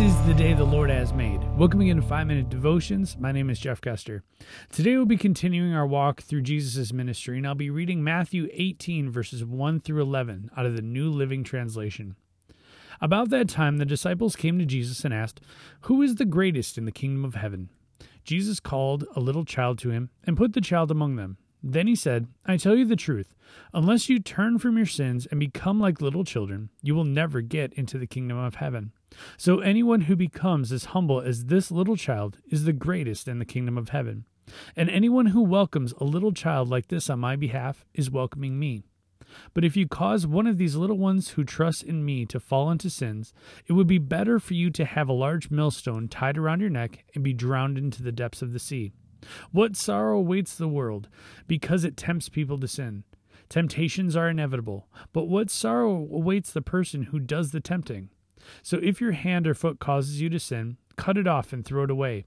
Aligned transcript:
This 0.00 0.14
is 0.14 0.26
the 0.26 0.32
day 0.32 0.54
the 0.54 0.64
Lord 0.64 0.88
has 0.88 1.12
made. 1.12 1.42
Welcome 1.58 1.82
again 1.82 1.96
to 1.96 2.02
5 2.02 2.26
Minute 2.26 2.48
Devotions. 2.48 3.18
My 3.18 3.32
name 3.32 3.50
is 3.50 3.60
Jeff 3.60 3.82
Custer. 3.82 4.22
Today 4.72 4.96
we'll 4.96 5.04
be 5.04 5.18
continuing 5.18 5.74
our 5.74 5.86
walk 5.86 6.22
through 6.22 6.40
Jesus' 6.40 6.90
ministry, 6.90 7.36
and 7.36 7.46
I'll 7.46 7.54
be 7.54 7.68
reading 7.68 8.02
Matthew 8.02 8.48
18, 8.50 9.10
verses 9.10 9.44
1 9.44 9.80
through 9.80 10.00
11 10.00 10.52
out 10.56 10.64
of 10.64 10.74
the 10.74 10.80
New 10.80 11.10
Living 11.10 11.44
Translation. 11.44 12.16
About 13.02 13.28
that 13.28 13.50
time, 13.50 13.76
the 13.76 13.84
disciples 13.84 14.36
came 14.36 14.58
to 14.58 14.64
Jesus 14.64 15.04
and 15.04 15.12
asked, 15.12 15.42
Who 15.82 16.00
is 16.00 16.14
the 16.14 16.24
greatest 16.24 16.78
in 16.78 16.86
the 16.86 16.92
kingdom 16.92 17.22
of 17.22 17.34
heaven? 17.34 17.68
Jesus 18.24 18.58
called 18.58 19.04
a 19.14 19.20
little 19.20 19.44
child 19.44 19.76
to 19.80 19.90
him 19.90 20.08
and 20.24 20.34
put 20.34 20.54
the 20.54 20.62
child 20.62 20.90
among 20.90 21.16
them. 21.16 21.36
Then 21.62 21.86
he 21.86 21.94
said, 21.94 22.26
I 22.46 22.56
tell 22.56 22.74
you 22.74 22.86
the 22.86 22.96
truth, 22.96 23.34
unless 23.74 24.08
you 24.08 24.18
turn 24.18 24.58
from 24.60 24.78
your 24.78 24.86
sins 24.86 25.26
and 25.30 25.38
become 25.38 25.78
like 25.78 26.00
little 26.00 26.24
children, 26.24 26.70
you 26.80 26.94
will 26.94 27.04
never 27.04 27.42
get 27.42 27.74
into 27.74 27.98
the 27.98 28.06
kingdom 28.06 28.38
of 28.38 28.54
heaven. 28.54 28.92
So 29.36 29.60
anyone 29.60 30.02
who 30.02 30.16
becomes 30.16 30.72
as 30.72 30.86
humble 30.86 31.20
as 31.20 31.46
this 31.46 31.70
little 31.70 31.96
child 31.96 32.38
is 32.48 32.64
the 32.64 32.72
greatest 32.72 33.28
in 33.28 33.38
the 33.38 33.44
kingdom 33.44 33.76
of 33.76 33.90
heaven. 33.90 34.24
And 34.76 34.90
anyone 34.90 35.26
who 35.26 35.42
welcomes 35.42 35.92
a 35.98 36.04
little 36.04 36.32
child 36.32 36.68
like 36.68 36.88
this 36.88 37.08
on 37.10 37.20
my 37.20 37.36
behalf 37.36 37.84
is 37.94 38.10
welcoming 38.10 38.58
me. 38.58 38.84
But 39.54 39.64
if 39.64 39.76
you 39.76 39.86
cause 39.86 40.26
one 40.26 40.46
of 40.46 40.58
these 40.58 40.76
little 40.76 40.98
ones 40.98 41.30
who 41.30 41.44
trust 41.44 41.82
in 41.82 42.04
me 42.04 42.26
to 42.26 42.40
fall 42.40 42.70
into 42.70 42.90
sins, 42.90 43.32
it 43.66 43.74
would 43.74 43.86
be 43.86 43.98
better 43.98 44.40
for 44.40 44.54
you 44.54 44.70
to 44.70 44.84
have 44.84 45.08
a 45.08 45.12
large 45.12 45.50
millstone 45.50 46.08
tied 46.08 46.36
around 46.36 46.60
your 46.60 46.70
neck 46.70 47.04
and 47.14 47.22
be 47.22 47.32
drowned 47.32 47.78
into 47.78 48.02
the 48.02 48.12
depths 48.12 48.42
of 48.42 48.52
the 48.52 48.58
sea. 48.58 48.92
What 49.52 49.76
sorrow 49.76 50.18
awaits 50.18 50.56
the 50.56 50.68
world 50.68 51.08
because 51.46 51.84
it 51.84 51.96
tempts 51.96 52.28
people 52.28 52.58
to 52.58 52.68
sin. 52.68 53.04
Temptations 53.48 54.16
are 54.16 54.28
inevitable, 54.28 54.88
but 55.12 55.28
what 55.28 55.50
sorrow 55.50 56.08
awaits 56.12 56.52
the 56.52 56.62
person 56.62 57.04
who 57.04 57.18
does 57.18 57.50
the 57.50 57.60
tempting? 57.60 58.10
So 58.62 58.78
if 58.82 59.00
your 59.00 59.12
hand 59.12 59.46
or 59.46 59.54
foot 59.54 59.78
causes 59.78 60.20
you 60.20 60.28
to 60.30 60.40
sin, 60.40 60.76
cut 60.96 61.16
it 61.16 61.26
off 61.26 61.52
and 61.52 61.64
throw 61.64 61.84
it 61.84 61.90
away. 61.90 62.24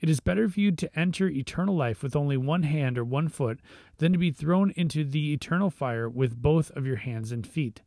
It 0.00 0.08
is 0.08 0.20
better 0.20 0.48
for 0.48 0.60
you 0.60 0.72
to 0.72 0.98
enter 0.98 1.28
eternal 1.28 1.76
life 1.76 2.02
with 2.02 2.14
only 2.14 2.36
one 2.36 2.62
hand 2.62 2.96
or 2.96 3.04
one 3.04 3.28
foot 3.28 3.60
than 3.98 4.12
to 4.12 4.18
be 4.18 4.30
thrown 4.30 4.70
into 4.72 5.04
the 5.04 5.32
eternal 5.32 5.70
fire 5.70 6.08
with 6.08 6.40
both 6.40 6.70
of 6.72 6.86
your 6.86 6.96
hands 6.96 7.32
and 7.32 7.46
feet. 7.46 7.82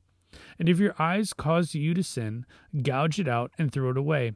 And 0.59 0.67
if 0.67 0.79
your 0.79 0.95
eyes 0.99 1.33
cause 1.33 1.73
you 1.73 1.93
to 1.93 2.03
sin, 2.03 2.45
gouge 2.81 3.19
it 3.19 3.27
out 3.27 3.51
and 3.57 3.71
throw 3.71 3.91
it 3.91 3.97
away. 3.97 4.33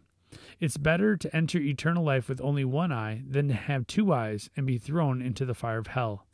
It's 0.60 0.78
better 0.78 1.18
to 1.18 1.36
enter 1.36 1.60
eternal 1.60 2.04
life 2.04 2.30
with 2.30 2.40
only 2.42 2.64
one 2.64 2.92
eye 2.92 3.24
than 3.28 3.50
to 3.50 3.54
have 3.54 3.86
two 3.86 4.14
eyes 4.14 4.50
and 4.56 4.66
be 4.66 4.78
thrown 4.78 5.22
into 5.22 5.46
the 5.46 5.54
fire 5.54 5.80
of 5.80 5.88
hell. 5.88 6.26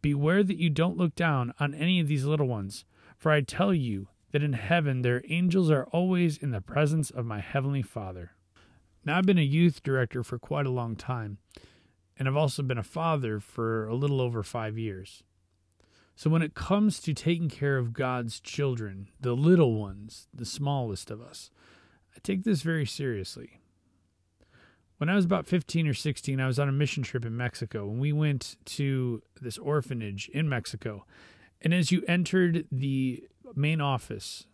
Beware 0.00 0.42
that 0.44 0.58
you 0.58 0.70
don't 0.70 0.96
look 0.96 1.14
down 1.14 1.52
on 1.58 1.74
any 1.74 2.00
of 2.00 2.08
these 2.08 2.24
little 2.24 2.46
ones, 2.46 2.84
for 3.16 3.32
I 3.32 3.40
tell 3.40 3.74
you 3.74 4.08
that 4.32 4.42
in 4.42 4.54
heaven 4.54 5.02
their 5.02 5.22
angels 5.28 5.70
are 5.70 5.84
always 5.84 6.36
in 6.36 6.50
the 6.50 6.60
presence 6.60 7.10
of 7.10 7.24
my 7.24 7.40
heavenly 7.40 7.82
Father. 7.82 8.32
Now, 9.04 9.18
I've 9.18 9.26
been 9.26 9.38
a 9.38 9.42
youth 9.42 9.82
director 9.82 10.22
for 10.22 10.38
quite 10.38 10.66
a 10.66 10.70
long 10.70 10.96
time, 10.96 11.38
and 12.16 12.28
I've 12.28 12.36
also 12.36 12.62
been 12.62 12.78
a 12.78 12.84
father 12.84 13.40
for 13.40 13.86
a 13.86 13.94
little 13.94 14.20
over 14.20 14.42
five 14.42 14.78
years. 14.78 15.22
So, 16.14 16.30
when 16.30 16.42
it 16.42 16.54
comes 16.54 17.00
to 17.00 17.14
taking 17.14 17.48
care 17.48 17.78
of 17.78 17.92
God's 17.92 18.38
children, 18.38 19.08
the 19.20 19.34
little 19.34 19.74
ones, 19.74 20.28
the 20.32 20.44
smallest 20.44 21.10
of 21.10 21.20
us, 21.20 21.50
I 22.14 22.20
take 22.22 22.44
this 22.44 22.62
very 22.62 22.86
seriously. 22.86 23.58
When 24.98 25.08
I 25.08 25.16
was 25.16 25.24
about 25.24 25.48
15 25.48 25.88
or 25.88 25.94
16, 25.94 26.38
I 26.38 26.46
was 26.46 26.60
on 26.60 26.68
a 26.68 26.72
mission 26.72 27.02
trip 27.02 27.24
in 27.24 27.36
Mexico, 27.36 27.90
and 27.90 27.98
we 27.98 28.12
went 28.12 28.56
to 28.66 29.20
this 29.40 29.58
orphanage 29.58 30.28
in 30.28 30.48
Mexico. 30.48 31.04
And 31.60 31.74
as 31.74 31.90
you 31.90 32.04
entered 32.06 32.66
the 32.70 33.24
main 33.54 33.80
office 33.80 34.46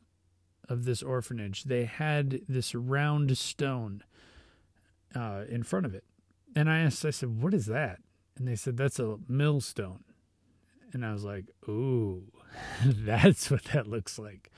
of 0.68 0.84
this 0.84 1.02
orphanage, 1.02 1.64
they 1.64 1.84
had 1.84 2.42
this 2.48 2.74
round 2.74 3.36
stone 3.38 4.02
uh, 5.14 5.44
in 5.48 5.62
front 5.62 5.86
of 5.86 5.94
it. 5.94 6.04
And 6.54 6.70
I 6.70 6.80
asked, 6.80 7.04
I 7.04 7.10
said, 7.10 7.42
what 7.42 7.54
is 7.54 7.66
that? 7.66 8.00
And 8.36 8.46
they 8.46 8.56
said, 8.56 8.76
that's 8.76 8.98
a 8.98 9.18
millstone. 9.28 10.04
And 10.92 11.04
I 11.04 11.12
was 11.12 11.24
like, 11.24 11.46
ooh, 11.68 12.24
that's 12.84 13.50
what 13.50 13.64
that 13.64 13.86
looks 13.86 14.18
like. 14.18 14.50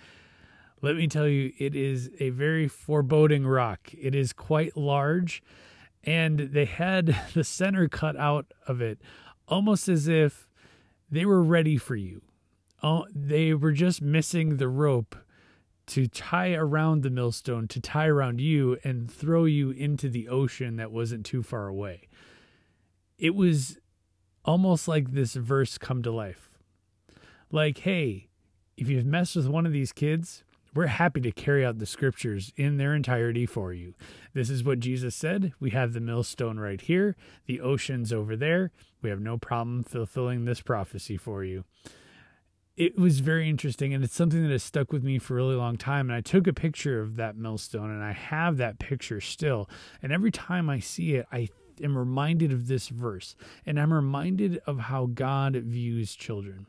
Let 0.82 0.96
me 0.96 1.06
tell 1.08 1.28
you, 1.28 1.52
it 1.58 1.74
is 1.74 2.10
a 2.20 2.30
very 2.30 2.66
foreboding 2.66 3.46
rock. 3.46 3.90
It 3.98 4.14
is 4.14 4.32
quite 4.32 4.76
large, 4.76 5.42
and 6.04 6.38
they 6.38 6.64
had 6.64 7.14
the 7.34 7.44
center 7.44 7.88
cut 7.88 8.16
out 8.16 8.46
of 8.66 8.80
it 8.80 9.00
almost 9.46 9.88
as 9.88 10.08
if 10.08 10.48
they 11.10 11.26
were 11.26 11.42
ready 11.42 11.76
for 11.76 11.96
you 11.96 12.22
oh, 12.82 13.06
they 13.14 13.54
were 13.54 13.72
just 13.72 14.00
missing 14.02 14.56
the 14.56 14.68
rope 14.68 15.16
to 15.86 16.06
tie 16.06 16.52
around 16.52 17.02
the 17.02 17.10
millstone, 17.10 17.66
to 17.68 17.80
tie 17.80 18.06
around 18.06 18.40
you 18.40 18.78
and 18.84 19.10
throw 19.10 19.44
you 19.44 19.70
into 19.70 20.08
the 20.08 20.28
ocean 20.28 20.76
that 20.76 20.92
wasn't 20.92 21.26
too 21.26 21.42
far 21.42 21.66
away. 21.66 22.08
It 23.18 23.34
was 23.34 23.78
almost 24.44 24.86
like 24.86 25.12
this 25.12 25.34
verse 25.34 25.78
come 25.78 26.02
to 26.02 26.10
life. 26.12 26.50
Like, 27.50 27.78
hey, 27.78 28.28
if 28.76 28.88
you've 28.88 29.04
messed 29.04 29.36
with 29.36 29.48
one 29.48 29.66
of 29.66 29.72
these 29.72 29.92
kids, 29.92 30.44
we're 30.72 30.86
happy 30.86 31.20
to 31.22 31.32
carry 31.32 31.66
out 31.66 31.78
the 31.78 31.86
scriptures 31.86 32.52
in 32.56 32.76
their 32.76 32.94
entirety 32.94 33.44
for 33.44 33.72
you. 33.72 33.94
This 34.32 34.48
is 34.48 34.62
what 34.62 34.78
Jesus 34.78 35.16
said. 35.16 35.52
We 35.58 35.70
have 35.70 35.92
the 35.92 36.00
millstone 36.00 36.60
right 36.60 36.80
here, 36.80 37.16
the 37.46 37.60
ocean's 37.60 38.12
over 38.12 38.36
there. 38.36 38.70
We 39.02 39.10
have 39.10 39.20
no 39.20 39.36
problem 39.38 39.82
fulfilling 39.82 40.44
this 40.44 40.60
prophecy 40.60 41.16
for 41.16 41.42
you 41.42 41.64
it 42.80 42.98
was 42.98 43.20
very 43.20 43.46
interesting 43.46 43.92
and 43.92 44.02
it's 44.02 44.14
something 44.14 44.42
that 44.42 44.50
has 44.50 44.62
stuck 44.62 44.90
with 44.90 45.04
me 45.04 45.18
for 45.18 45.34
a 45.34 45.36
really 45.36 45.54
long 45.54 45.76
time 45.76 46.08
and 46.08 46.16
i 46.16 46.20
took 46.22 46.46
a 46.46 46.52
picture 46.52 47.02
of 47.02 47.16
that 47.16 47.36
millstone 47.36 47.90
and 47.90 48.02
i 48.02 48.12
have 48.12 48.56
that 48.56 48.78
picture 48.78 49.20
still 49.20 49.68
and 50.02 50.12
every 50.12 50.30
time 50.30 50.70
i 50.70 50.80
see 50.80 51.14
it 51.14 51.26
i 51.30 51.46
am 51.82 51.96
reminded 51.96 52.50
of 52.50 52.68
this 52.68 52.88
verse 52.88 53.36
and 53.66 53.78
i'm 53.78 53.92
reminded 53.92 54.58
of 54.66 54.78
how 54.78 55.06
god 55.06 55.54
views 55.56 56.14
children. 56.14 56.66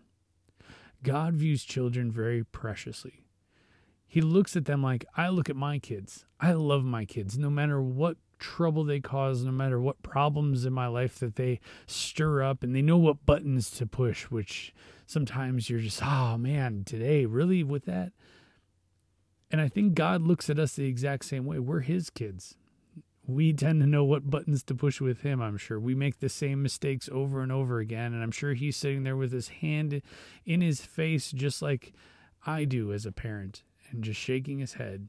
God 1.03 1.33
views 1.33 1.63
children 1.63 2.11
very 2.11 2.43
preciously 2.43 3.20
he 4.11 4.19
looks 4.21 4.55
at 4.55 4.65
them 4.65 4.83
like 4.83 5.05
i 5.15 5.29
look 5.29 5.49
at 5.49 5.55
my 5.55 5.79
kids 5.79 6.25
i 6.39 6.51
love 6.51 6.83
my 6.83 7.05
kids 7.05 7.37
no 7.37 7.49
matter 7.49 7.81
what 7.81 8.17
trouble 8.41 8.83
they 8.83 8.99
cause, 8.99 9.45
no 9.45 9.51
matter 9.51 9.79
what 9.79 10.03
problems 10.03 10.65
in 10.65 10.73
my 10.73 10.87
life 10.87 11.19
that 11.19 11.35
they 11.35 11.61
stir 11.85 12.43
up, 12.43 12.63
and 12.63 12.75
they 12.75 12.81
know 12.81 12.97
what 12.97 13.25
buttons 13.25 13.69
to 13.69 13.85
push, 13.85 14.23
which 14.23 14.73
sometimes 15.05 15.69
you're 15.69 15.79
just, 15.79 16.01
oh 16.03 16.37
man, 16.37 16.83
today, 16.83 17.25
really 17.25 17.63
with 17.63 17.85
that? 17.85 18.11
And 19.49 19.61
I 19.61 19.69
think 19.69 19.93
God 19.93 20.23
looks 20.23 20.49
at 20.49 20.59
us 20.59 20.73
the 20.73 20.87
exact 20.87 21.25
same 21.25 21.45
way. 21.45 21.59
We're 21.59 21.81
His 21.81 22.09
kids. 22.09 22.55
We 23.27 23.53
tend 23.53 23.81
to 23.81 23.87
know 23.87 24.03
what 24.03 24.29
buttons 24.29 24.63
to 24.63 24.75
push 24.75 24.99
with 24.99 25.21
Him, 25.21 25.41
I'm 25.41 25.57
sure. 25.57 25.79
We 25.79 25.93
make 25.93 26.19
the 26.19 26.29
same 26.29 26.63
mistakes 26.63 27.07
over 27.11 27.41
and 27.41 27.51
over 27.51 27.79
again, 27.79 28.13
and 28.13 28.23
I'm 28.23 28.31
sure 28.31 28.53
He's 28.53 28.75
sitting 28.75 29.03
there 29.03 29.15
with 29.15 29.31
His 29.31 29.49
hand 29.49 30.01
in 30.45 30.61
His 30.61 30.81
face, 30.81 31.31
just 31.31 31.61
like 31.61 31.93
I 32.45 32.65
do 32.65 32.91
as 32.91 33.05
a 33.05 33.11
parent, 33.11 33.61
and 33.91 34.03
just 34.03 34.19
shaking 34.19 34.59
His 34.59 34.73
head 34.73 35.07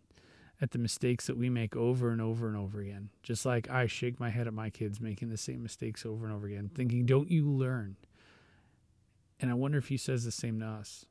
at 0.62 0.70
the 0.70 0.78
mistakes 0.78 1.26
that 1.26 1.36
we 1.36 1.50
make 1.50 1.74
over 1.74 2.10
and 2.10 2.22
over 2.22 2.46
and 2.46 2.56
over 2.56 2.80
again. 2.80 3.10
Just 3.24 3.44
like 3.44 3.68
I 3.68 3.86
shake 3.86 4.20
my 4.20 4.30
head 4.30 4.46
at 4.46 4.54
my 4.54 4.70
kids 4.70 5.00
making 5.00 5.28
the 5.28 5.36
same 5.36 5.60
mistakes 5.60 6.06
over 6.06 6.24
and 6.24 6.34
over 6.34 6.46
again, 6.46 6.70
thinking, 6.72 7.04
don't 7.04 7.28
you 7.28 7.50
learn? 7.50 7.96
And 9.40 9.50
I 9.50 9.54
wonder 9.54 9.76
if 9.76 9.88
he 9.88 9.96
says 9.96 10.24
the 10.24 10.30
same 10.30 10.60
to 10.60 10.66
us. 10.66 11.04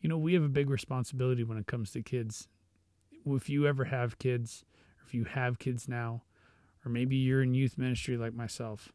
You 0.00 0.10
know, 0.10 0.18
we 0.18 0.34
have 0.34 0.42
a 0.42 0.48
big 0.48 0.68
responsibility 0.68 1.42
when 1.42 1.56
it 1.56 1.66
comes 1.66 1.90
to 1.92 2.02
kids. 2.02 2.48
If 3.24 3.48
you 3.48 3.66
ever 3.66 3.84
have 3.84 4.18
kids, 4.18 4.64
or 4.98 5.06
if 5.06 5.14
you 5.14 5.24
have 5.24 5.58
kids 5.58 5.88
now, 5.88 6.22
or 6.84 6.90
maybe 6.90 7.16
you're 7.16 7.42
in 7.42 7.54
youth 7.54 7.78
ministry 7.78 8.18
like 8.18 8.34
myself, 8.34 8.92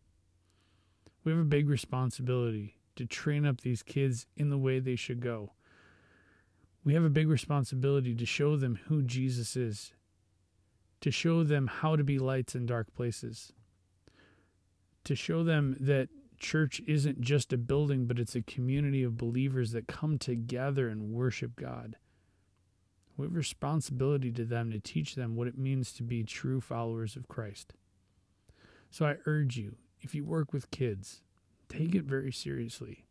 we 1.23 1.31
have 1.31 1.41
a 1.41 1.45
big 1.45 1.69
responsibility 1.69 2.75
to 2.97 3.06
train 3.07 3.47
up 3.47 3.62
these 3.62 3.81
kids 3.81 4.27
in 4.35 4.50
the 4.51 4.57
way 4.59 4.79
they 4.79 4.95
should 4.95 5.21
go 5.21 5.53
we 6.88 6.94
have 6.94 7.04
a 7.04 7.10
big 7.10 7.28
responsibility 7.28 8.16
to 8.16 8.25
show 8.25 8.56
them 8.56 8.80
who 8.86 9.01
Jesus 9.01 9.57
is, 9.57 9.92
to 11.01 11.12
show 11.12 11.44
them 11.44 11.68
how 11.68 11.98
to 11.98 12.04
be 12.06 12.18
lights 12.18 12.56
in 12.56 12.66
dark 12.66 12.94
places, 12.95 13.51
to 15.04 15.13
show 15.13 15.44
them 15.44 15.75
that 15.81 16.07
church 16.39 16.81
isn't 16.88 17.19
just 17.19 17.51
a 17.51 17.57
building, 17.57 18.06
but 18.06 18.18
it's 18.18 18.38
a 18.38 18.42
community 18.42 19.04
of 19.04 19.18
believers 19.18 19.74
that 19.74 19.89
come 19.89 20.18
together 20.18 20.88
and 20.88 21.12
worship 21.12 21.57
God. 21.57 21.98
We 23.18 23.25
have 23.25 23.34
a 23.34 23.36
responsibility 23.36 24.31
to 24.31 24.45
them 24.45 24.72
to 24.72 24.80
teach 24.80 25.16
them 25.16 25.36
what 25.36 25.50
it 25.50 25.57
means 25.57 25.92
to 25.92 26.04
be 26.04 26.24
true 26.24 26.62
followers 26.62 27.18
of 27.18 27.28
Christ. 27.28 27.74
So 28.92 29.06
I 29.06 29.18
urge 29.25 29.57
you, 29.57 29.75
if 30.00 30.16
you 30.16 30.24
work 30.24 30.54
with 30.54 30.72
kids, 30.72 31.22
take 31.68 31.95
it 31.95 32.06
very 32.06 32.31
seriously 32.31 33.07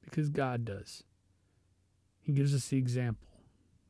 because 0.00 0.30
God 0.30 0.64
does. 0.64 1.04
He 2.22 2.32
gives 2.32 2.54
us 2.54 2.68
the 2.68 2.78
example. 2.78 3.28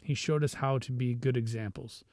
He 0.03 0.15
showed 0.15 0.43
us 0.43 0.55
how 0.55 0.79
to 0.79 0.93
be 0.93 1.15
good 1.15 1.37
examples. 1.37 2.05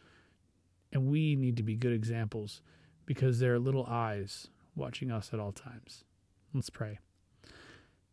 And 0.92 1.07
we 1.10 1.36
need 1.36 1.57
to 1.57 1.63
be 1.63 1.75
good 1.75 1.94
examples 1.94 2.62
because 3.06 3.39
there 3.39 3.54
are 3.54 3.60
little 3.60 3.86
eyes 3.86 4.50
watching 4.75 5.12
us 5.12 5.31
at 5.33 5.39
all 5.39 5.51
times. 5.51 6.04
Let's 6.54 6.69
pray. 6.69 7.00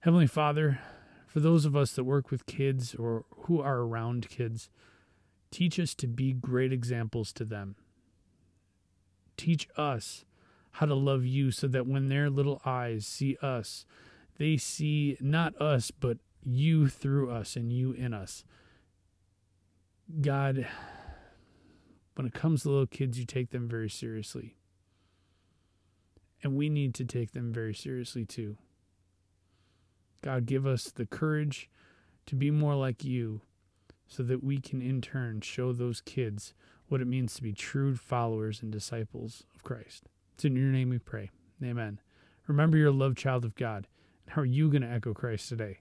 Heavenly 0.01 0.27
Father, 0.27 0.79
for 1.27 1.41
those 1.41 1.65
of 1.65 1.77
us 1.77 1.93
that 1.93 2.05
work 2.05 2.31
with 2.31 2.47
kids 2.47 2.95
or 2.95 3.25
who 3.31 3.61
are 3.61 3.79
around 3.79 4.29
kids, 4.29 4.71
Teach 5.51 5.79
us 5.79 5.95
to 5.95 6.07
be 6.07 6.33
great 6.33 6.73
examples 6.73 7.33
to 7.33 7.45
them. 7.45 7.77
Teach 9.37 9.69
us 9.77 10.25
how 10.73 10.87
to 10.87 10.95
love 10.95 11.25
you 11.25 11.51
so 11.51 11.67
that 11.69 11.87
when 11.87 12.09
their 12.09 12.29
little 12.29 12.61
eyes 12.65 13.07
see 13.07 13.37
us, 13.41 13.87
they 14.39 14.57
see 14.57 15.17
not 15.21 15.59
us, 15.61 15.91
but 15.91 16.19
you 16.47 16.89
through 16.89 17.31
us 17.31 17.57
and 17.57 17.73
you 17.73 17.93
in 17.93 18.15
us. 18.15 18.45
God, 20.21 20.67
when 22.15 22.27
it 22.27 22.35
comes 22.35 22.63
to 22.63 22.71
little 22.71 22.87
kids, 22.87 23.19
you 23.19 23.25
take 23.25 23.51
them 23.51 23.69
very 23.69 23.91
seriously. 23.91 24.57
And 26.43 26.57
we 26.57 26.69
need 26.69 26.95
to 26.95 27.05
take 27.05 27.33
them 27.33 27.53
very 27.53 27.75
seriously 27.75 28.25
too. 28.25 28.57
God, 30.23 30.47
give 30.47 30.67
us 30.67 30.85
the 30.85 31.07
courage 31.07 31.69
to 32.27 32.37
be 32.37 32.51
more 32.51 32.75
like 32.75 33.05
you 33.05 33.41
so 34.07 34.23
that 34.23 34.45
we 34.45 34.59
can 34.59 34.81
in 34.81 35.01
turn 35.01 35.41
show 35.41 35.73
those 35.73 36.01
kids 36.01 36.55
what 36.89 37.01
it 37.01 37.07
means 37.07 37.35
to 37.35 37.43
be 37.43 37.53
true 37.53 37.97
followers 37.97 38.63
and 38.63 38.71
disciples 38.71 39.45
of 39.55 39.65
Christ. 39.65 40.05
It's 40.35 40.45
in 40.45 40.55
your 40.55 40.67
name 40.67 40.91
we 40.91 40.99
pray. 40.99 41.31
Amen. 41.63 42.01
Remember 42.47 42.77
you're 42.77 42.89
a 42.89 42.93
loved 42.93 43.19
child 43.19 43.45
of 43.45 43.57
God. 43.57 43.89
And 44.25 44.35
how 44.35 44.43
are 44.43 44.47
you 44.47 44.71
going 44.71 44.83
to 44.83 44.89
echo 44.89 45.13
Christ 45.13 45.49
today? 45.49 45.81